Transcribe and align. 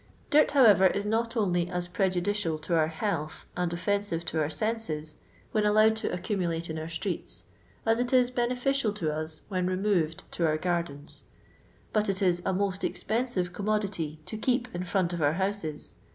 Dirt, 0.31 0.49
however, 0.49 0.87
is 0.87 1.05
not 1.05 1.37
only 1.37 1.69
as 1.69 1.87
prejudicial 1.87 2.57
to 2.57 2.75
our 2.75 2.87
health 2.87 3.45
and 3.55 3.71
offensive 3.71 4.25
to 4.25 4.39
our 4.39 4.49
senses, 4.49 5.17
when 5.51 5.63
allowed 5.63 5.95
to 5.97 6.11
accumulate 6.11 6.71
in 6.71 6.79
our 6.79 6.87
streets, 6.87 7.43
as 7.85 7.99
it 7.99 8.11
is 8.11 8.31
beneficial 8.31 8.93
to 8.93 9.13
us 9.13 9.41
when 9.47 9.67
removed 9.67 10.23
to 10.31 10.43
our 10.47 10.57
gardens,— 10.57 11.21
but 11.93 12.09
it 12.09 12.19
is 12.19 12.41
a 12.47 12.51
most 12.51 12.83
expensive 12.83 13.53
commodity 13.53 14.19
to 14.25 14.37
keep 14.37 14.73
in 14.73 14.83
front 14.83 15.13
of 15.13 15.21
our 15.21 15.33
houses. 15.33 15.93